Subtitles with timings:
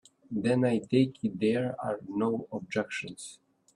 [0.31, 3.37] Then I take it there are no objections.